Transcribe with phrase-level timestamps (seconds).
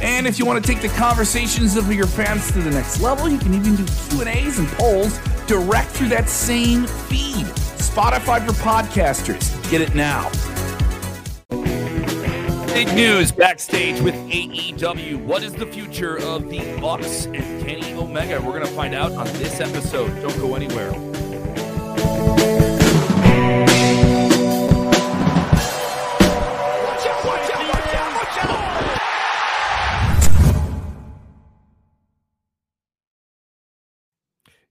[0.00, 3.28] And if you want to take the conversations of your fans to the next level,
[3.28, 7.46] you can even do Q&As and polls direct through that same feed.
[7.78, 9.70] Spotify for podcasters.
[9.70, 10.30] Get it now.
[12.68, 15.24] Big news backstage with AEW.
[15.24, 18.40] What is the future of the Bucks and Kenny Omega?
[18.40, 20.14] We're going to find out on this episode.
[20.22, 20.92] Don't go anywhere.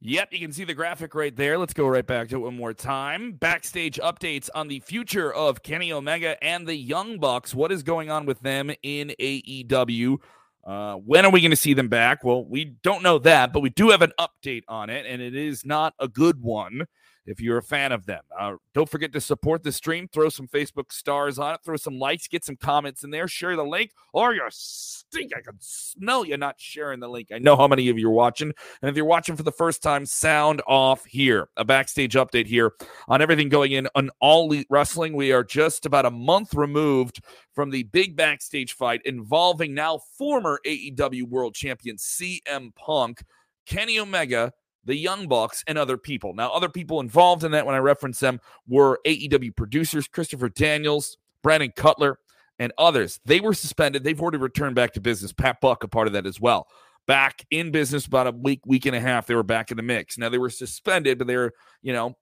[0.07, 1.57] Yep, you can see the graphic right there.
[1.57, 3.33] Let's go right back to it one more time.
[3.33, 7.53] Backstage updates on the future of Kenny Omega and the Young Bucks.
[7.53, 10.17] What is going on with them in AEW?
[10.63, 12.23] Uh, when are we going to see them back?
[12.23, 15.35] Well, we don't know that, but we do have an update on it, and it
[15.35, 16.85] is not a good one
[17.27, 18.21] if you're a fan of them.
[18.37, 20.07] Uh, don't forget to support the stream.
[20.07, 21.59] Throw some Facebook stars on it.
[21.63, 22.27] Throw some likes.
[22.27, 23.27] Get some comments in there.
[23.27, 25.31] Share the link, or you stink.
[25.35, 27.29] I can smell you not sharing the link.
[27.33, 28.53] I know how many of you are watching.
[28.81, 31.49] And if you're watching for the first time, sound off here.
[31.57, 32.73] A backstage update here
[33.07, 35.13] on everything going in on All Elite Wrestling.
[35.13, 37.21] We are just about a month removed
[37.53, 43.23] from the big backstage fight involving now former AEW World Champion CM Punk,
[43.65, 44.53] Kenny Omega,
[44.87, 46.33] the Young Bucks, and other people.
[46.33, 51.17] Now, other people involved in that when I reference them were AEW producers Christopher Daniels,
[51.43, 52.19] Brandon Cutler,
[52.57, 53.19] and others.
[53.25, 54.03] They were suspended.
[54.03, 55.33] They've already returned back to business.
[55.33, 56.67] Pat Buck, a part of that as well.
[57.05, 59.27] Back in business about a week, week and a half.
[59.27, 60.17] They were back in the mix.
[60.17, 62.15] Now they were suspended, but they were, you know,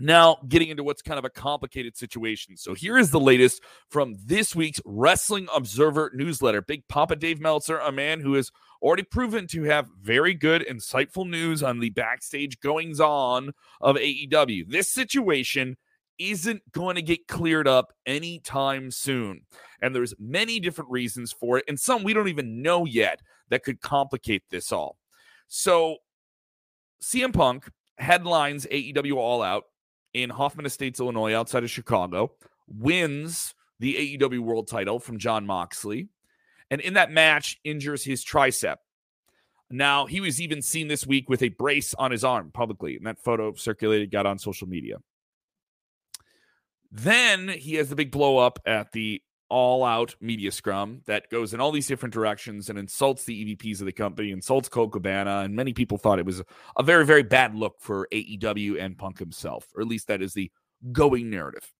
[0.00, 2.56] now, getting into what's kind of a complicated situation.
[2.56, 6.62] So, here is the latest from this week's Wrestling Observer newsletter.
[6.62, 8.50] Big Papa Dave Meltzer, a man who has
[8.84, 14.68] already proven to have very good, insightful news on the backstage goings on of AEW.
[14.68, 15.76] This situation
[16.18, 19.40] isn't going to get cleared up anytime soon.
[19.80, 23.64] And there's many different reasons for it, and some we don't even know yet that
[23.64, 24.98] could complicate this all.
[25.48, 25.96] So,
[27.02, 27.68] CM Punk
[27.98, 29.64] headlines AEW All Out
[30.12, 32.32] in Hoffman Estates, Illinois, outside of Chicago,
[32.68, 36.08] wins the AEW World title from Jon Moxley,
[36.70, 38.76] and in that match injures his tricep.
[39.70, 43.06] Now, he was even seen this week with a brace on his arm publicly, and
[43.06, 44.96] that photo circulated, got on social media.
[46.90, 51.54] Then he has the big blow up at the all out media scrum that goes
[51.54, 55.40] in all these different directions and insults the EVPs of the company, insults Colt Cabana,
[55.40, 56.42] and many people thought it was
[56.76, 60.34] a very, very bad look for AEW and Punk himself, or at least that is
[60.34, 60.50] the
[60.92, 61.72] going narrative.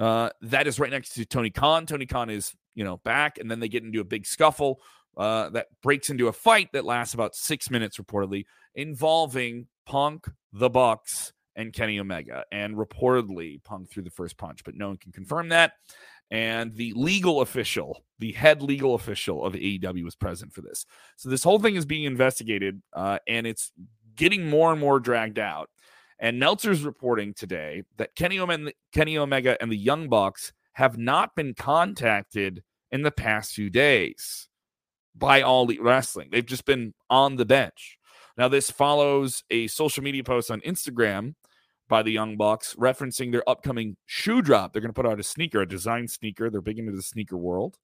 [0.00, 1.84] Uh, that is right next to Tony Khan.
[1.84, 4.80] Tony Khan is, you know, back, and then they get into a big scuffle
[5.16, 10.70] uh, that breaks into a fight that lasts about six minutes, reportedly, involving Punk, the
[10.70, 12.44] Bucks, and Kenny Omega.
[12.50, 15.72] And reportedly, Punk threw the first punch, but no one can confirm that.
[16.30, 20.86] And the legal official, the head legal official of AEW, was present for this.
[21.16, 23.72] So this whole thing is being investigated, uh, and it's
[24.14, 25.68] getting more and more dragged out.
[26.20, 31.34] And Meltzer's reporting today that Kenny Omega, Kenny Omega and the Young Bucks have not
[31.34, 34.48] been contacted in the past few days
[35.14, 36.28] by All Elite Wrestling.
[36.30, 37.96] They've just been on the bench.
[38.36, 41.34] Now, this follows a social media post on Instagram
[41.88, 44.72] by the Young Bucks referencing their upcoming shoe drop.
[44.72, 46.50] They're going to put out a sneaker, a design sneaker.
[46.50, 47.78] They're big into the sneaker world.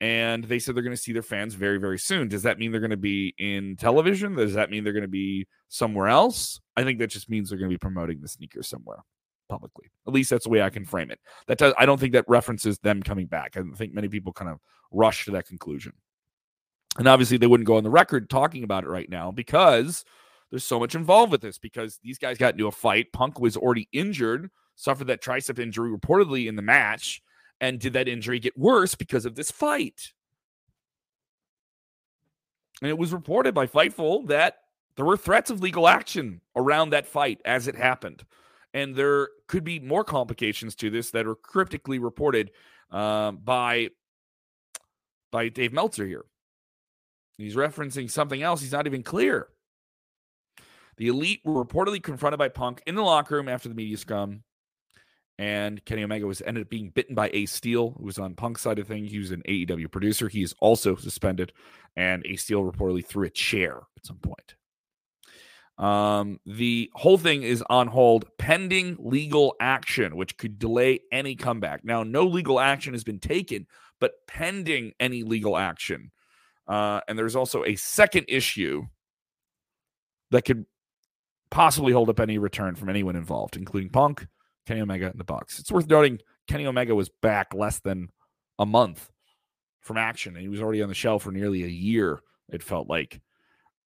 [0.00, 2.28] And they said they're going to see their fans very, very soon.
[2.28, 4.34] Does that mean they're going to be in television?
[4.34, 6.58] Does that mean they're going to be somewhere else?
[6.74, 9.04] I think that just means they're going to be promoting the sneaker somewhere
[9.50, 9.90] publicly.
[10.06, 11.20] At least that's the way I can frame it.
[11.48, 13.58] That does, I don't think that references them coming back.
[13.58, 14.58] I think many people kind of
[14.90, 15.92] rush to that conclusion.
[16.98, 20.04] And obviously, they wouldn't go on the record talking about it right now because
[20.50, 21.58] there's so much involved with this.
[21.58, 23.12] Because these guys got into a fight.
[23.12, 27.22] Punk was already injured, suffered that tricep injury reportedly in the match.
[27.60, 30.12] And did that injury get worse because of this fight?
[32.80, 34.58] And it was reported by Fightful that
[34.96, 38.24] there were threats of legal action around that fight as it happened.
[38.72, 42.52] And there could be more complications to this that are cryptically reported
[42.90, 43.90] uh, by
[45.30, 46.24] by Dave Meltzer here.
[47.36, 48.60] He's referencing something else.
[48.60, 49.48] He's not even clear.
[50.96, 54.42] The elite were reportedly confronted by Punk in the locker room after the media scrum.
[55.40, 58.60] And Kenny Omega was ended up being bitten by Ace Steel, who was on Punk's
[58.60, 59.10] side of things.
[59.10, 60.28] He was an AEW producer.
[60.28, 61.54] He is also suspended,
[61.96, 64.54] and Ace Steel reportedly threw a chair at some point.
[65.78, 71.86] Um, the whole thing is on hold pending legal action, which could delay any comeback.
[71.86, 73.66] Now, no legal action has been taken,
[73.98, 76.10] but pending any legal action.
[76.68, 78.82] Uh, and there's also a second issue
[80.32, 80.66] that could
[81.50, 84.26] possibly hold up any return from anyone involved, including Punk,
[84.70, 85.58] Kenny Omega, and the Bucks.
[85.58, 88.08] It's worth noting Kenny Omega was back less than
[88.56, 89.10] a month
[89.80, 92.20] from action, and he was already on the shelf for nearly a year.
[92.48, 93.20] It felt like.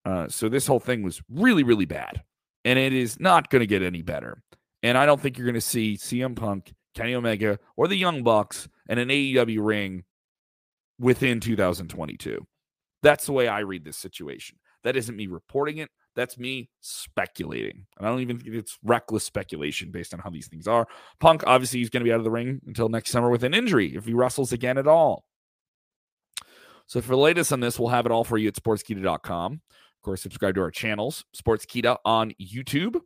[0.04, 2.22] Uh, so this whole thing was really, really bad,
[2.66, 4.42] and it is not going to get any better.
[4.82, 8.22] And I don't think you're going to see CM Punk, Kenny Omega, or the Young
[8.22, 10.04] Bucks in an AEW ring
[10.98, 12.46] within 2022.
[13.02, 14.58] That's the way I read this situation.
[14.82, 15.88] That isn't me reporting it.
[16.14, 17.86] That's me speculating.
[17.98, 20.86] And I don't even think it's reckless speculation based on how these things are.
[21.20, 23.54] Punk, obviously, he's going to be out of the ring until next summer with an
[23.54, 25.24] injury if he wrestles again at all.
[26.86, 29.52] So for the latest on this, we'll have it all for you at sportskeeda.com.
[29.52, 31.24] Of course, subscribe to our channels.
[31.34, 33.00] Sportskeeda on YouTube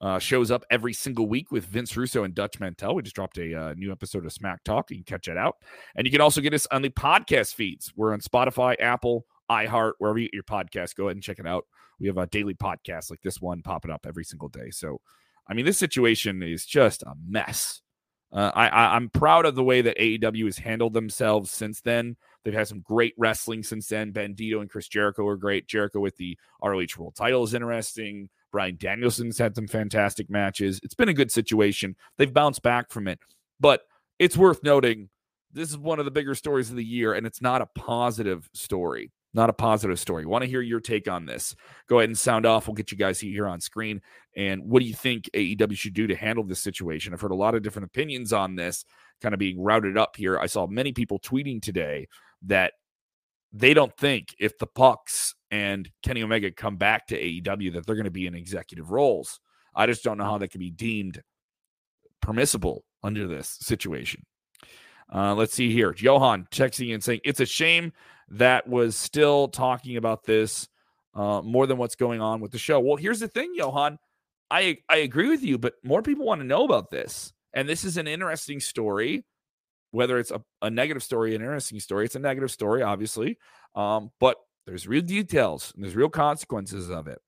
[0.00, 2.94] uh, shows up every single week with Vince Russo and Dutch Mantell.
[2.94, 4.90] We just dropped a uh, new episode of Smack Talk.
[4.90, 5.56] You can catch that out.
[5.96, 7.92] And you can also get us on the podcast feeds.
[7.96, 10.94] We're on Spotify, Apple, iHeart, wherever you get your podcast.
[10.94, 11.66] Go ahead and check it out.
[12.00, 14.70] We have a daily podcast like this one popping up every single day.
[14.70, 15.00] So,
[15.48, 17.80] I mean, this situation is just a mess.
[18.32, 22.16] Uh, I, am proud of the way that AEW has handled themselves since then.
[22.42, 24.12] They've had some great wrestling since then.
[24.12, 25.68] Bandido and Chris Jericho are great.
[25.68, 28.28] Jericho with the ROH World Title is interesting.
[28.50, 30.80] Bryan Danielson's had some fantastic matches.
[30.82, 31.94] It's been a good situation.
[32.18, 33.20] They've bounced back from it,
[33.60, 33.82] but
[34.18, 35.10] it's worth noting
[35.52, 38.50] this is one of the bigger stories of the year, and it's not a positive
[38.52, 40.24] story not a positive story.
[40.24, 41.54] Want to hear your take on this?
[41.88, 42.66] Go ahead and sound off.
[42.66, 44.00] We'll get you guys here on screen.
[44.36, 47.12] And what do you think AEW should do to handle this situation?
[47.12, 48.84] I've heard a lot of different opinions on this
[49.20, 50.38] kind of being routed up here.
[50.38, 52.08] I saw many people tweeting today
[52.42, 52.74] that
[53.52, 57.94] they don't think if the Bucks and Kenny Omega come back to AEW that they're
[57.94, 59.40] going to be in executive roles.
[59.74, 61.22] I just don't know how that can be deemed
[62.20, 64.24] permissible under this situation.
[65.12, 65.94] Uh, let's see here.
[65.96, 67.92] Johan texting and saying it's a shame
[68.30, 70.68] that was still talking about this
[71.14, 72.80] uh, more than what's going on with the show.
[72.80, 73.98] Well, here's the thing, Johan.
[74.50, 77.84] I I agree with you, but more people want to know about this, and this
[77.84, 79.24] is an interesting story.
[79.90, 83.38] Whether it's a, a negative story, an interesting story, it's a negative story, obviously.
[83.76, 87.20] Um, but there's real details and there's real consequences of it.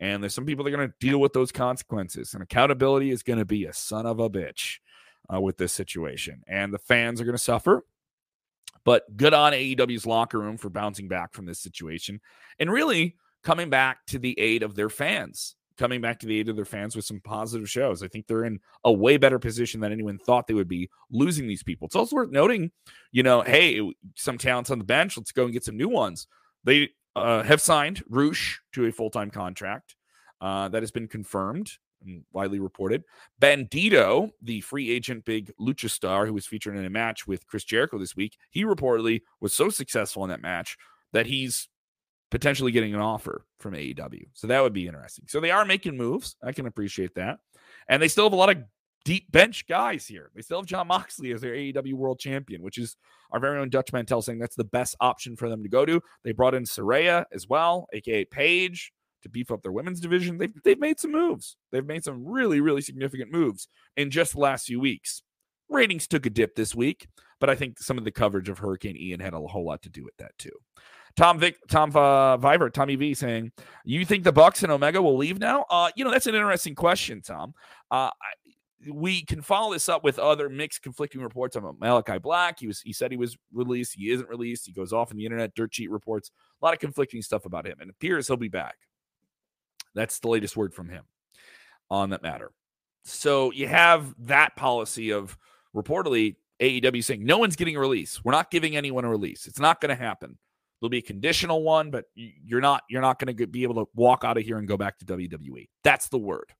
[0.00, 2.34] And there's some people that are going to deal with those consequences.
[2.34, 4.78] And accountability is going to be a son of a bitch
[5.32, 6.42] uh, with this situation.
[6.46, 7.84] And the fans are going to suffer.
[8.84, 12.20] But good on AEW's locker room for bouncing back from this situation
[12.58, 16.48] and really coming back to the aid of their fans, coming back to the aid
[16.48, 18.02] of their fans with some positive shows.
[18.02, 21.46] I think they're in a way better position than anyone thought they would be losing
[21.46, 21.86] these people.
[21.86, 22.70] It's also worth noting,
[23.12, 23.80] you know, hey,
[24.16, 26.26] some talents on the bench, let's go and get some new ones.
[26.64, 29.96] They uh, have signed Rush to a full time contract.
[30.40, 31.70] Uh, that has been confirmed
[32.06, 33.04] Mm, widely reported.
[33.40, 37.64] Bandido, the free agent big lucha star who was featured in a match with Chris
[37.64, 40.76] Jericho this week, he reportedly was so successful in that match
[41.12, 41.68] that he's
[42.30, 44.24] potentially getting an offer from AEW.
[44.32, 45.26] So that would be interesting.
[45.28, 46.36] So they are making moves.
[46.42, 47.38] I can appreciate that.
[47.88, 48.62] And they still have a lot of
[49.04, 50.30] deep bench guys here.
[50.34, 52.96] They still have Jon Moxley as their AEW world champion, which is
[53.32, 56.00] our very own Dutch Mantell saying that's the best option for them to go to.
[56.24, 60.38] They brought in Saraya as well, aka Paige to beef up their women's division.
[60.38, 61.56] They've, they've made some moves.
[61.70, 65.22] They've made some really, really significant moves in just the last few weeks.
[65.68, 67.08] Ratings took a dip this week,
[67.40, 69.88] but I think some of the coverage of Hurricane Ian had a whole lot to
[69.88, 70.52] do with that too.
[71.16, 73.52] Tom Vic, Tom uh, Viver, Tommy V saying,
[73.84, 76.74] "You think the Bucks and Omega will leave now?" Uh, you know that's an interesting
[76.74, 77.52] question, Tom.
[77.90, 78.10] Uh,
[78.90, 82.58] we can follow this up with other mixed, conflicting reports on Malachi Black.
[82.60, 83.94] He was he said he was released.
[83.94, 84.66] He isn't released.
[84.66, 87.66] He goes off in the internet, dirt sheet reports, a lot of conflicting stuff about
[87.66, 88.76] him, and it appears he'll be back.
[89.94, 91.04] That's the latest word from him
[91.90, 92.52] on that matter.
[93.04, 95.36] So you have that policy of
[95.74, 98.24] reportedly AEW saying no one's getting a release.
[98.24, 99.46] We're not giving anyone a release.
[99.46, 100.38] It's not going to happen.
[100.80, 103.90] There'll be a conditional one, but you're not you're not going to be able to
[103.94, 105.68] walk out of here and go back to WWE.
[105.84, 106.52] That's the word.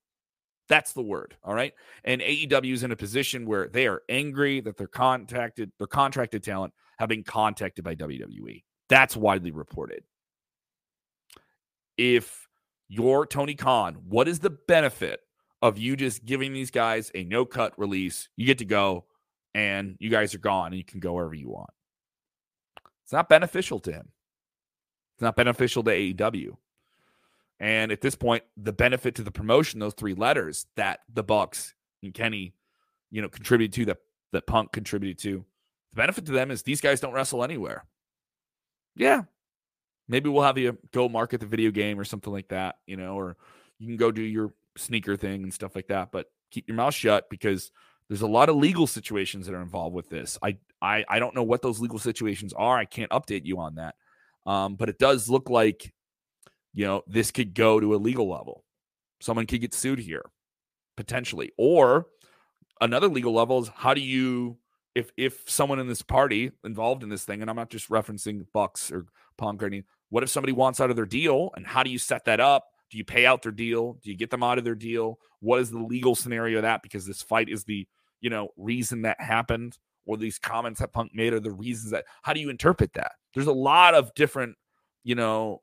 [0.68, 1.36] That's the word.
[1.42, 1.72] All right.
[2.04, 6.42] And AEW is in a position where they are angry that their contacted their contracted
[6.42, 8.62] talent have been contacted by WWE.
[8.88, 10.04] That's widely reported.
[11.96, 12.48] If
[12.92, 15.20] you're Tony Khan, what is the benefit
[15.62, 18.28] of you just giving these guys a no cut release?
[18.36, 19.06] You get to go
[19.54, 21.70] and you guys are gone and you can go wherever you want.
[23.04, 24.08] It's not beneficial to him.
[25.14, 26.56] It's not beneficial to AEW.
[27.60, 31.74] And at this point, the benefit to the promotion, those three letters that the Bucks
[32.02, 32.54] and Kenny
[33.12, 33.98] you know, contributed to that
[34.32, 35.44] that Punk contributed to.
[35.92, 37.84] The benefit to them is these guys don't wrestle anywhere.
[38.96, 39.22] Yeah.
[40.08, 43.14] Maybe we'll have you go market the video game or something like that, you know,
[43.14, 43.36] or
[43.78, 46.94] you can go do your sneaker thing and stuff like that, but keep your mouth
[46.94, 47.70] shut because
[48.08, 50.38] there's a lot of legal situations that are involved with this.
[50.42, 52.76] I I I don't know what those legal situations are.
[52.76, 53.94] I can't update you on that.
[54.44, 55.92] Um, but it does look like
[56.74, 58.64] you know this could go to a legal level.
[59.20, 60.24] Someone could get sued here
[60.96, 62.06] potentially, or
[62.80, 64.58] another legal level is how do you
[64.94, 68.44] if if someone in this party involved in this thing, and I'm not just referencing
[68.52, 69.06] Bucks or
[69.42, 69.62] Punk
[70.10, 72.64] what if somebody wants out of their deal, and how do you set that up?
[72.90, 73.94] Do you pay out their deal?
[74.02, 75.18] Do you get them out of their deal?
[75.40, 76.82] What is the legal scenario of that?
[76.82, 77.86] Because this fight is the
[78.20, 82.04] you know reason that happened, or these comments that Punk made are the reasons that.
[82.22, 83.12] How do you interpret that?
[83.34, 84.56] There's a lot of different
[85.02, 85.62] you know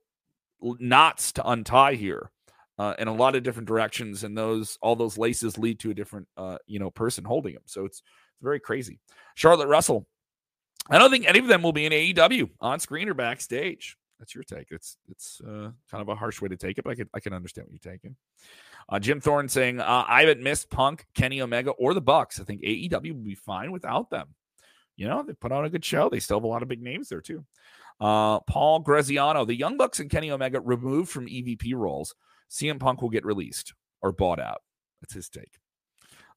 [0.61, 2.31] knots to untie here.
[2.77, 5.93] Uh, in a lot of different directions, and those all those laces lead to a
[5.93, 7.63] different, uh, you know, person holding them.
[7.65, 8.01] So it's
[8.39, 8.99] it's very crazy.
[9.35, 10.07] Charlotte Russell.
[10.89, 13.97] I don't think any of them will be in AEW on screen or backstage.
[14.19, 14.67] That's your take.
[14.71, 17.19] It's it's uh, kind of a harsh way to take it, but I can I
[17.19, 18.15] can understand what you're taking.
[18.89, 22.39] Uh, Jim Thorne saying uh, I haven't missed Punk, Kenny Omega, or the Bucks.
[22.39, 24.35] I think AEW will be fine without them.
[24.97, 26.09] You know they put on a good show.
[26.09, 27.45] They still have a lot of big names there too.
[28.01, 32.15] Uh, Paul Graziano, the Young Bucks and Kenny Omega removed from EVP roles.
[32.49, 34.61] CM Punk will get released or bought out.
[35.01, 35.59] That's his take.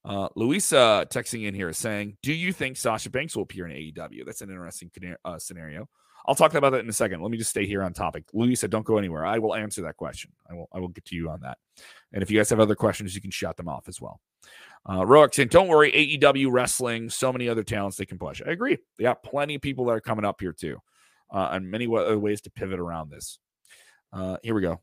[0.04, 4.25] Uh, Louisa texting in here saying, Do you think Sasha Banks will appear in AEW?
[4.26, 4.90] That's an interesting
[5.25, 5.88] uh, scenario.
[6.26, 7.21] I'll talk about that in a second.
[7.21, 8.25] Let me just stay here on topic.
[8.32, 9.26] Louisa, don't go anywhere.
[9.26, 10.30] I will answer that question.
[10.49, 11.59] I will I will get to you on that.
[12.12, 14.21] And if you guys have other questions, you can shut them off as well.
[14.85, 18.42] Uh, Roic saying, Don't worry, AEW wrestling, so many other talents they can push.
[18.44, 18.78] I agree.
[18.99, 20.78] They got plenty of people that are coming up here too,
[21.30, 23.38] uh, and many other ways to pivot around this.
[24.12, 24.80] Uh, here we go.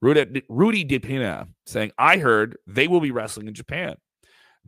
[0.00, 3.96] Rudy, Rudy DiPina saying, I heard they will be wrestling in Japan.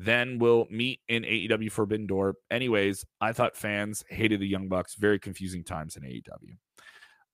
[0.02, 2.36] Then we'll meet in AEW Forbidden Door.
[2.50, 4.94] Anyways, I thought fans hated the Young Bucks.
[4.94, 6.56] Very confusing times in AEW.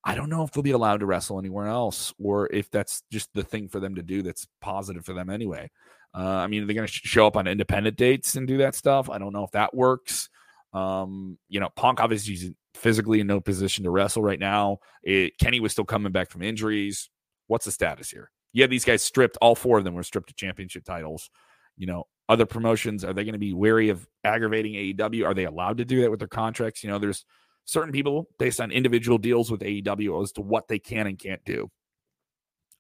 [0.04, 3.32] I don't know if they'll be allowed to wrestle anywhere else or if that's just
[3.35, 5.70] the thing for them to do that's positive for them anyway.
[6.12, 8.75] Uh, I mean, they're going to sh- show up on independent dates and do that
[8.75, 9.08] stuff.
[9.11, 10.28] I don't know if that works.
[10.73, 14.78] Um, you know, Punk obviously is physically in no position to wrestle right now.
[15.04, 17.11] It, Kenny was still coming back from injuries.
[17.46, 18.32] What's the status here?
[18.52, 19.38] Yeah, these guys stripped.
[19.40, 21.30] All four of them were stripped of championship titles.
[21.76, 25.25] You know, other promotions are they going to be wary of aggravating AEW?
[25.26, 26.83] Are they allowed to do that with their contracts?
[26.83, 27.25] You know, there's
[27.64, 31.45] certain people based on individual deals with AEW as to what they can and can't
[31.45, 31.71] do.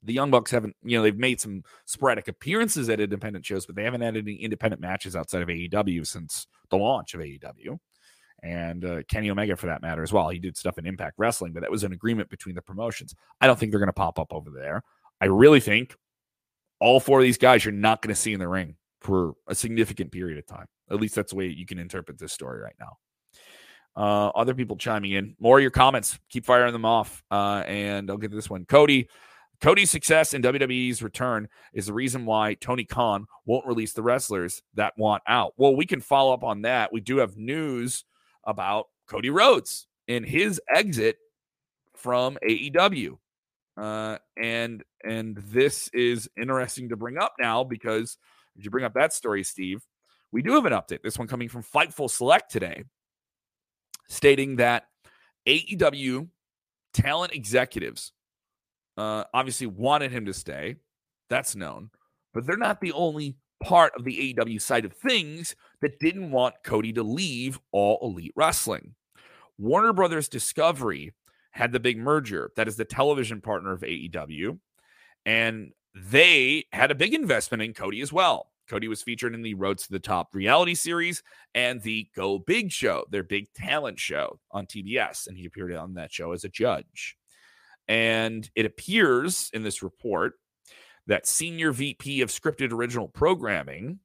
[0.02, 3.74] The Young Bucks haven't, you know, they've made some sporadic appearances at independent shows, but
[3.74, 7.78] they haven't had any independent matches outside of AEW since the launch of AEW.
[8.42, 10.28] And uh, Kenny Omega, for that matter, as well.
[10.28, 13.14] He did stuff in Impact Wrestling, but that was an agreement between the promotions.
[13.40, 14.82] I don't think they're going to pop up over there.
[15.20, 15.96] I really think
[16.78, 18.76] all four of these guys you're not going to see in the ring
[19.06, 20.66] for a significant period of time.
[20.90, 22.96] At least that's the way you can interpret this story right now.
[23.96, 25.36] Uh, other people chiming in.
[25.38, 26.18] More of your comments.
[26.28, 27.22] Keep firing them off.
[27.30, 28.64] Uh, and I'll get this one.
[28.66, 29.08] Cody.
[29.58, 34.60] Cody's success in WWE's return is the reason why Tony Khan won't release the wrestlers
[34.74, 35.54] that want out.
[35.56, 36.92] Well, we can follow up on that.
[36.92, 38.04] We do have news
[38.44, 41.16] about Cody Rhodes and his exit
[41.94, 43.16] from AEW.
[43.78, 48.18] Uh, and and this is interesting to bring up now because
[48.58, 49.82] as you bring up that story, Steve,
[50.32, 51.02] we do have an update.
[51.02, 52.84] This one coming from Fightful Select today,
[54.08, 54.84] stating that
[55.46, 56.28] AEW
[56.92, 58.12] talent executives
[58.96, 60.76] uh, obviously wanted him to stay.
[61.28, 61.90] That's known,
[62.34, 66.54] but they're not the only part of the AEW side of things that didn't want
[66.62, 68.94] Cody to leave All Elite Wrestling.
[69.58, 71.14] Warner Brothers Discovery
[71.50, 72.52] had the big merger.
[72.56, 74.58] That is the television partner of AEW.
[75.24, 78.50] And they had a big investment in Cody as well.
[78.68, 81.22] Cody was featured in the Rhodes to the Top reality series
[81.54, 85.26] and the Go Big show, their big talent show on TBS.
[85.26, 87.16] And he appeared on that show as a judge.
[87.88, 90.34] And it appears in this report
[91.06, 94.00] that senior VP of scripted original programming,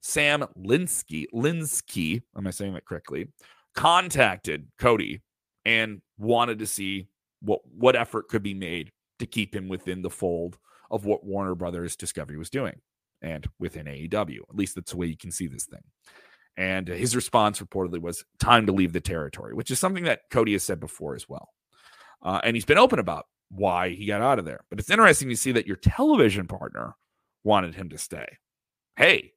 [0.00, 3.28] Sam Linsky, Linsky, am I saying that correctly?
[3.74, 5.22] Contacted Cody
[5.64, 7.08] and wanted to see
[7.40, 10.58] what what effort could be made to keep him within the fold
[10.94, 12.80] of what Warner Brothers Discovery was doing
[13.20, 14.38] and within AEW.
[14.48, 15.82] At least that's the way you can see this thing.
[16.56, 20.52] And his response reportedly was time to leave the territory, which is something that Cody
[20.52, 21.48] has said before as well.
[22.22, 24.60] Uh, and he's been open about why he got out of there.
[24.70, 26.94] But it's interesting to see that your television partner
[27.42, 28.38] wanted him to stay.
[28.96, 29.32] Hey,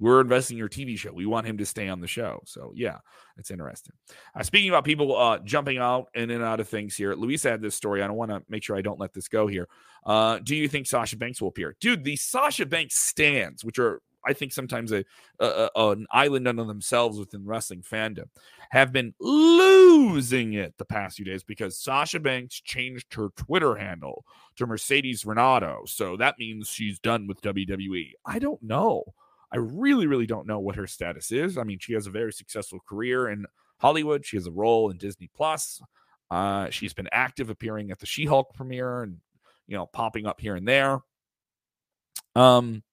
[0.00, 1.12] we're investing in your TV show.
[1.12, 2.40] We want him to stay on the show.
[2.46, 2.98] So yeah,
[3.36, 3.92] it's interesting.
[4.34, 7.60] Uh, speaking about people uh, jumping out in and out of things here, Luis had
[7.60, 8.02] this story.
[8.02, 9.68] I don't want to make sure I don't let this go here.
[10.04, 12.02] Uh, do you think Sasha Banks will appear, dude?
[12.02, 15.04] The Sasha Banks stands, which are I think sometimes a,
[15.38, 18.26] a, a, an island unto themselves within wrestling fandom,
[18.70, 24.24] have been losing it the past few days because Sasha Banks changed her Twitter handle
[24.56, 25.82] to Mercedes Renato.
[25.86, 28.12] So that means she's done with WWE.
[28.26, 29.04] I don't know.
[29.52, 31.58] I really, really don't know what her status is.
[31.58, 33.46] I mean, she has a very successful career in
[33.78, 34.24] Hollywood.
[34.24, 35.80] She has a role in Disney Plus.
[36.30, 39.16] Uh, she's been active appearing at the She-Hulk premiere and
[39.66, 41.00] you know popping up here and there.
[42.36, 42.84] Um,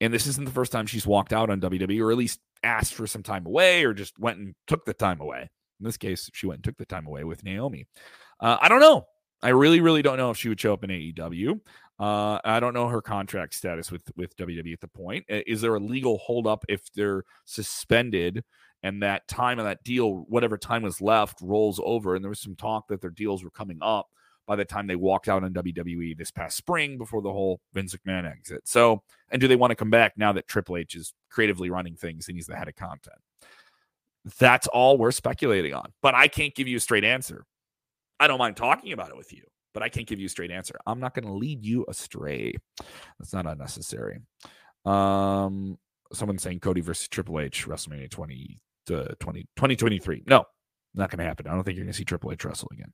[0.00, 2.94] and this isn't the first time she's walked out on WWE, or at least asked
[2.94, 5.50] for some time away, or just went and took the time away.
[5.80, 7.86] In this case, she went and took the time away with Naomi.
[8.40, 9.06] Uh, I don't know.
[9.42, 11.60] I really, really don't know if she would show up in AEW.
[11.98, 15.24] Uh, I don't know her contract status with with WWE at the point.
[15.28, 18.44] Is there a legal holdup if they're suspended
[18.84, 22.14] and that time of that deal, whatever time was left, rolls over?
[22.14, 24.08] And there was some talk that their deals were coming up
[24.46, 27.94] by the time they walked out on WWE this past spring before the whole Vince
[27.94, 28.66] McMahon exit.
[28.66, 31.96] So, and do they want to come back now that Triple H is creatively running
[31.96, 33.18] things and he's the head of content?
[34.38, 35.92] That's all we're speculating on.
[36.00, 37.44] But I can't give you a straight answer.
[38.20, 39.42] I don't mind talking about it with you
[39.78, 40.74] but I can't give you a straight answer.
[40.88, 42.52] I'm not going to lead you astray.
[43.16, 44.18] That's not unnecessary.
[44.84, 45.78] Um,
[46.12, 50.24] someone saying Cody versus Triple H WrestleMania 20 to 20, 2023.
[50.26, 50.44] No,
[50.94, 51.46] not going to happen.
[51.46, 52.92] I don't think you're going to see Triple H wrestle again.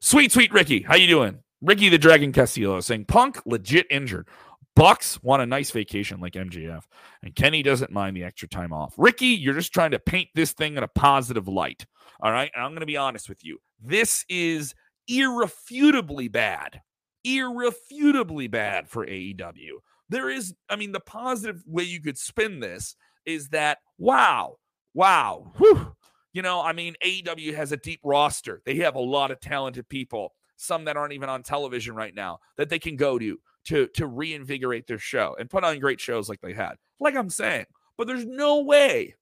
[0.00, 1.40] Sweet, sweet Ricky, how you doing?
[1.60, 4.26] Ricky the Dragon Castillo saying Punk legit injured.
[4.74, 6.84] Bucks want a nice vacation like MJF,
[7.22, 8.94] and Kenny doesn't mind the extra time off.
[8.96, 11.84] Ricky, you're just trying to paint this thing in a positive light.
[12.20, 12.50] All right.
[12.54, 13.58] And I'm going to be honest with you.
[13.82, 14.74] This is
[15.08, 16.80] irrefutably bad,
[17.24, 19.78] irrefutably bad for AEW.
[20.08, 24.56] There is, I mean, the positive way you could spin this is that, wow,
[24.92, 25.94] wow, whew,
[26.32, 28.60] you know, I mean, AEW has a deep roster.
[28.66, 32.40] They have a lot of talented people, some that aren't even on television right now,
[32.56, 36.28] that they can go to to to reinvigorate their show and put on great shows
[36.28, 36.74] like they had.
[37.00, 39.14] Like I'm saying, but there's no way,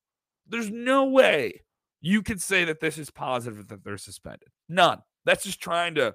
[0.48, 1.62] there's no way
[2.00, 4.48] you could say that this is positive that they're suspended.
[4.68, 5.02] None.
[5.24, 6.14] That's just trying to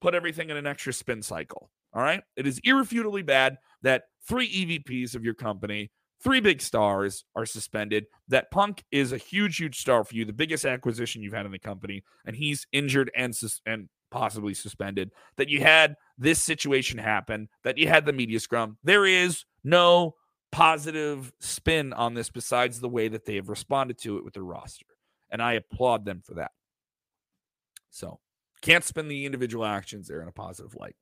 [0.00, 1.70] put everything in an extra spin cycle.
[1.94, 2.22] All right.
[2.36, 5.90] It is irrefutably bad that three EVPs of your company,
[6.22, 8.06] three big stars are suspended.
[8.28, 11.52] That Punk is a huge, huge star for you, the biggest acquisition you've had in
[11.52, 15.10] the company, and he's injured and sus- and possibly suspended.
[15.36, 17.48] That you had this situation happen.
[17.64, 18.78] That you had the media scrum.
[18.84, 20.14] There is no
[20.52, 24.44] positive spin on this besides the way that they have responded to it with their
[24.44, 24.86] roster,
[25.30, 26.52] and I applaud them for that.
[27.90, 28.20] So
[28.62, 30.96] can't spin the individual actions there in a positive light.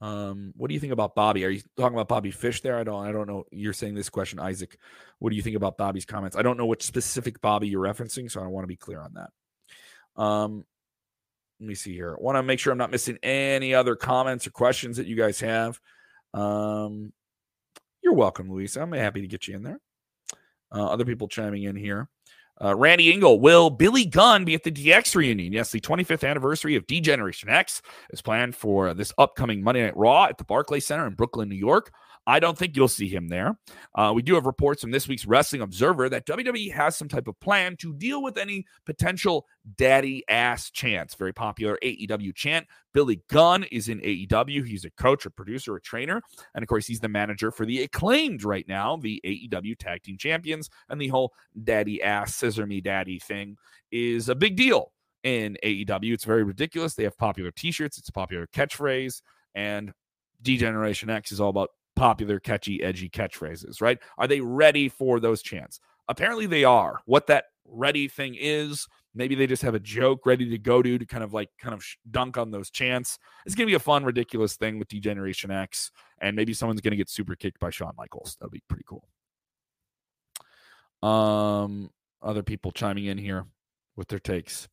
[0.00, 1.44] Um, what do you think about Bobby?
[1.44, 2.78] Are you talking about Bobby Fish there?
[2.78, 3.44] I don't I don't know.
[3.50, 4.78] You're saying this question, Isaac.
[5.18, 6.36] What do you think about Bobby's comments?
[6.36, 9.14] I don't know which specific Bobby you're referencing, so I want to be clear on
[9.14, 10.22] that.
[10.22, 10.64] Um,
[11.60, 12.14] let me see here.
[12.16, 15.16] I want to make sure I'm not missing any other comments or questions that you
[15.16, 15.80] guys have.
[16.32, 17.12] Um,
[18.02, 18.76] you're welcome, Luis.
[18.76, 19.80] I'm happy to get you in there.
[20.72, 22.08] Uh, other people chiming in here.
[22.62, 25.52] Uh, Randy Engel, will Billy Gunn be at the DX reunion?
[25.52, 29.96] Yes, the 25th anniversary of D Generation X is planned for this upcoming Monday Night
[29.96, 31.92] Raw at the Barclay Center in Brooklyn, New York.
[32.28, 33.58] I don't think you'll see him there.
[33.94, 37.26] Uh, we do have reports from this week's Wrestling Observer that WWE has some type
[37.26, 41.14] of plan to deal with any potential daddy ass chants.
[41.14, 42.66] Very popular AEW chant.
[42.92, 44.66] Billy Gunn is in AEW.
[44.66, 46.20] He's a coach, a producer, a trainer.
[46.54, 50.18] And of course, he's the manager for the acclaimed right now, the AEW Tag Team
[50.18, 50.68] Champions.
[50.90, 51.32] And the whole
[51.64, 53.56] daddy ass, scissor me daddy thing
[53.90, 56.12] is a big deal in AEW.
[56.12, 56.94] It's very ridiculous.
[56.94, 59.22] They have popular t shirts, it's a popular catchphrase.
[59.54, 59.94] And
[60.42, 63.98] D Generation X is all about popular, catchy, edgy catchphrases, right?
[64.16, 65.80] Are they ready for those chants?
[66.08, 67.00] Apparently they are.
[67.04, 70.96] What that ready thing is, maybe they just have a joke ready to go to
[70.98, 73.18] to kind of like kind of dunk on those chants.
[73.44, 76.92] It's going to be a fun, ridiculous thing with D-Generation X, and maybe someone's going
[76.92, 78.36] to get super kicked by Shawn Michaels.
[78.40, 79.06] That'd be pretty cool.
[81.02, 81.90] Um,
[82.22, 83.44] other people chiming in here
[83.96, 84.68] with their takes.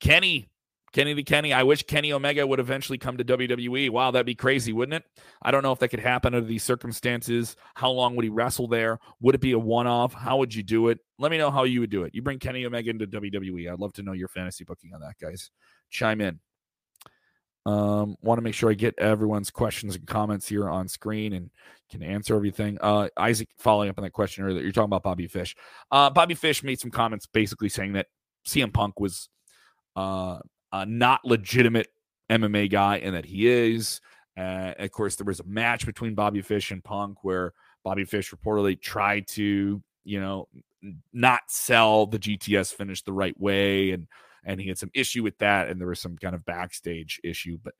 [0.00, 0.50] Kenny
[0.92, 1.52] Kenny the Kenny.
[1.52, 3.90] I wish Kenny Omega would eventually come to WWE.
[3.90, 5.04] Wow, that'd be crazy, wouldn't it?
[5.40, 7.56] I don't know if that could happen under these circumstances.
[7.74, 8.98] How long would he wrestle there?
[9.20, 10.12] Would it be a one off?
[10.12, 10.98] How would you do it?
[11.18, 12.14] Let me know how you would do it.
[12.14, 13.72] You bring Kenny Omega into WWE.
[13.72, 15.50] I'd love to know your fantasy booking on that, guys.
[15.90, 16.40] Chime in.
[17.64, 21.50] Um, want to make sure I get everyone's questions and comments here on screen and
[21.90, 22.76] can answer everything.
[22.80, 25.54] Uh, Isaac, following up on that question earlier, that you're talking about Bobby Fish.
[25.90, 28.08] Uh, Bobby Fish made some comments basically saying that
[28.46, 29.28] CM Punk was
[29.94, 30.38] uh
[30.72, 31.88] uh, not legitimate
[32.30, 34.00] MMA guy and that he is.
[34.36, 37.52] Uh, of course, there was a match between Bobby Fish and Punk where
[37.84, 40.48] Bobby Fish reportedly tried to, you know,
[41.12, 44.06] not sell the GTS finish the right way, and
[44.44, 47.58] and he had some issue with that, and there was some kind of backstage issue.
[47.62, 47.74] But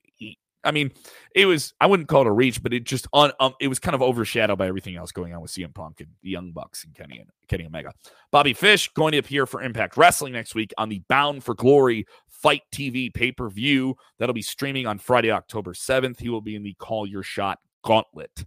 [0.64, 0.92] I mean,
[1.34, 3.78] it was I wouldn't call it a reach, but it just on um, it was
[3.78, 6.84] kind of overshadowed by everything else going on with CM Punk and the Young Bucks
[6.84, 7.92] and Kenny and Kenny Omega.
[8.30, 12.06] Bobby Fish going to appear for Impact Wrestling next week on the Bound for Glory
[12.28, 16.18] FITE TV pay per view that'll be streaming on Friday, October seventh.
[16.18, 18.44] He will be in the Call Your Shot Gauntlet.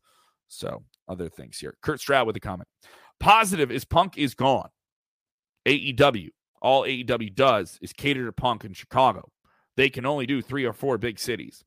[0.47, 1.75] So other things here.
[1.81, 2.67] Kurt Stroud with a comment.
[3.19, 4.69] Positive is Punk is gone.
[5.65, 6.29] AEW.
[6.61, 9.29] All AEW does is cater to Punk in Chicago.
[9.77, 11.63] They can only do three or four big cities.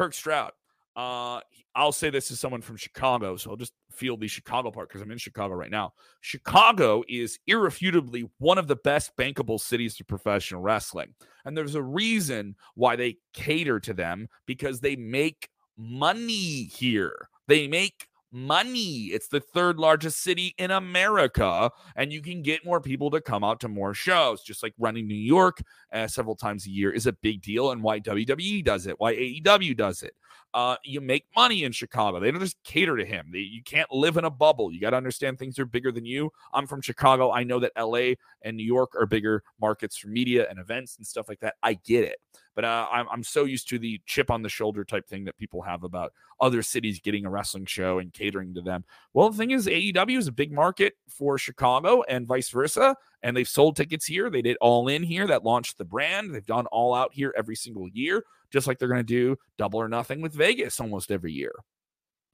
[0.00, 0.52] Kirk Stroud.
[0.96, 1.40] Uh,
[1.74, 5.02] I'll say this is someone from Chicago, so I'll just feel the Chicago part because
[5.02, 5.92] I'm in Chicago right now.
[6.22, 11.14] Chicago is irrefutably one of the best bankable cities to professional wrestling.
[11.44, 17.28] And there's a reason why they cater to them because they make money here.
[17.46, 19.06] They make money.
[19.06, 23.44] It's the third largest city in America, and you can get more people to come
[23.44, 24.42] out to more shows.
[24.42, 25.62] Just like running New York
[25.92, 29.14] uh, several times a year is a big deal, and why WWE does it, why
[29.14, 30.14] AEW does it.
[30.52, 32.18] Uh, you make money in Chicago.
[32.18, 33.28] They don't just cater to him.
[33.32, 34.72] They, you can't live in a bubble.
[34.72, 36.32] You got to understand things are bigger than you.
[36.52, 37.30] I'm from Chicago.
[37.30, 41.06] I know that LA and New York are bigger markets for media and events and
[41.06, 41.54] stuff like that.
[41.62, 42.16] I get it.
[42.60, 45.38] But uh, I'm, I'm so used to the chip on the shoulder type thing that
[45.38, 48.84] people have about other cities getting a wrestling show and catering to them.
[49.14, 52.94] Well, the thing is, AEW is a big market for Chicago and vice versa.
[53.22, 54.28] And they've sold tickets here.
[54.28, 56.34] They did All In here that launched the brand.
[56.34, 59.80] They've done All Out here every single year, just like they're going to do Double
[59.80, 61.52] or Nothing with Vegas almost every year.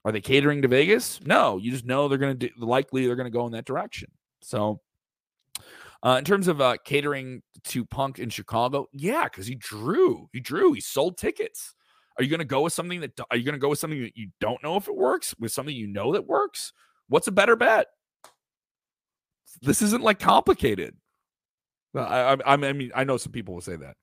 [0.03, 1.21] Are they catering to Vegas?
[1.25, 3.63] No, you just know they're going to do, likely they're going to go in that
[3.63, 4.11] direction.
[4.41, 4.81] So,
[6.03, 10.39] uh, in terms of uh, catering to Punk in Chicago, yeah, because he drew, he
[10.39, 11.73] drew, he sold tickets.
[12.17, 14.01] Are you going to go with something that are you going to go with something
[14.01, 16.73] that you don't know if it works with something you know that works?
[17.09, 17.87] What's a better bet?
[19.61, 20.95] This isn't like complicated.
[21.95, 23.95] I, I, I mean, I know some people will say that.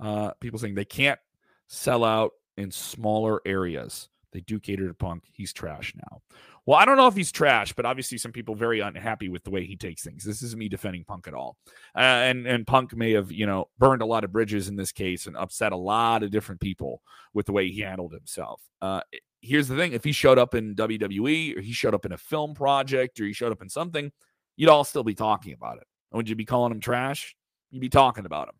[0.00, 1.20] Uh, people saying they can't
[1.68, 4.08] sell out in smaller areas.
[4.32, 5.24] They do cater to Punk.
[5.32, 6.22] He's trash now.
[6.64, 9.50] Well, I don't know if he's trash, but obviously some people very unhappy with the
[9.50, 10.22] way he takes things.
[10.24, 11.56] This isn't me defending Punk at all.
[11.96, 14.92] Uh, and and Punk may have you know burned a lot of bridges in this
[14.92, 17.02] case and upset a lot of different people
[17.34, 18.62] with the way he handled himself.
[18.80, 19.00] Uh,
[19.40, 22.18] here's the thing: if he showed up in WWE or he showed up in a
[22.18, 24.12] film project or he showed up in something,
[24.56, 25.86] you'd all still be talking about it.
[26.12, 27.34] Would you be calling him trash?
[27.70, 28.54] You'd be talking about him.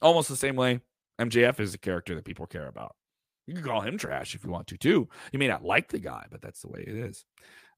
[0.00, 0.80] Almost the same way
[1.20, 2.94] MJF is a character that people care about.
[3.48, 5.08] You can call him trash if you want to, too.
[5.32, 7.24] You may not like the guy, but that's the way it is.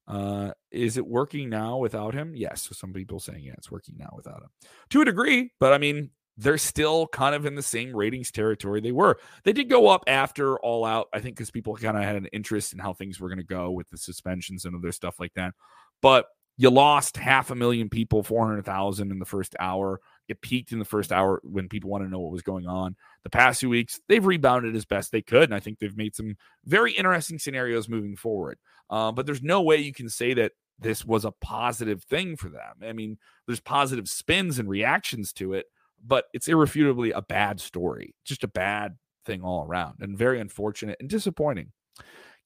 [0.07, 2.33] Uh, is it working now without him?
[2.35, 2.63] Yes.
[2.63, 4.49] So some people saying, yeah, it's working now without him
[4.89, 8.81] to a degree, but I mean, they're still kind of in the same ratings territory
[8.81, 9.17] they were.
[9.43, 12.27] They did go up after All Out, I think, because people kind of had an
[12.27, 15.33] interest in how things were going to go with the suspensions and other stuff like
[15.35, 15.53] that.
[16.01, 16.25] But
[16.61, 19.99] you lost half a million people, 400,000 in the first hour.
[20.27, 22.95] It peaked in the first hour when people want to know what was going on.
[23.23, 25.45] The past few weeks, they've rebounded as best they could.
[25.45, 28.59] And I think they've made some very interesting scenarios moving forward.
[28.91, 32.49] Uh, but there's no way you can say that this was a positive thing for
[32.49, 32.75] them.
[32.87, 35.65] I mean, there's positive spins and reactions to it,
[36.05, 40.97] but it's irrefutably a bad story, just a bad thing all around, and very unfortunate
[40.99, 41.71] and disappointing.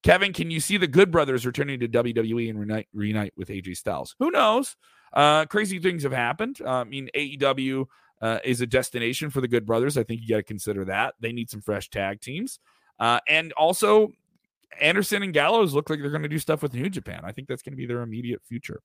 [0.02, 3.76] Kevin, can you see the Good Brothers returning to WWE and reunite, reunite with AJ
[3.76, 4.14] Styles?
[4.18, 4.76] Who knows?
[5.12, 6.60] Uh, crazy things have happened.
[6.64, 7.86] Uh, I mean, AEW
[8.20, 9.96] uh, is a destination for the Good Brothers.
[9.96, 11.14] I think you got to consider that.
[11.20, 12.58] They need some fresh tag teams.
[12.98, 14.12] Uh, and also,
[14.80, 17.20] Anderson and Gallows look like they're going to do stuff with New Japan.
[17.24, 18.80] I think that's going to be their immediate future.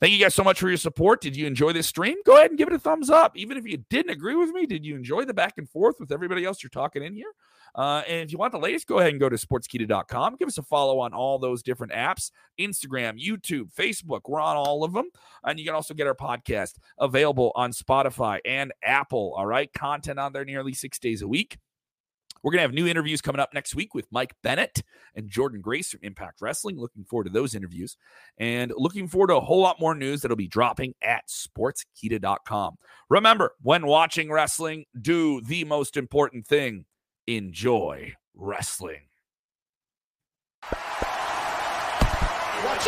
[0.00, 1.20] Thank you guys so much for your support.
[1.20, 2.16] Did you enjoy this stream?
[2.26, 3.36] Go ahead and give it a thumbs up.
[3.36, 6.10] Even if you didn't agree with me, did you enjoy the back and forth with
[6.10, 7.32] everybody else you're talking in here?
[7.74, 10.36] Uh, and if you want the latest, go ahead and go to sportskeeda.com.
[10.36, 14.22] Give us a follow on all those different apps Instagram, YouTube, Facebook.
[14.26, 15.06] We're on all of them.
[15.44, 19.34] And you can also get our podcast available on Spotify and Apple.
[19.36, 19.72] All right.
[19.72, 21.58] Content on there nearly six days a week.
[22.42, 24.82] We're going to have new interviews coming up next week with Mike Bennett
[25.14, 26.78] and Jordynne Grace from Impact Wrestling.
[26.78, 27.96] Looking forward to those interviews
[28.38, 32.76] and looking forward to a whole lot more news that'll be dropping at sportskeeda.com.
[33.08, 36.84] Remember, when watching wrestling, do the most important thing
[37.26, 39.02] enjoy wrestling.
[40.62, 40.72] Watch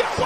[0.01, 0.25] out, watch out.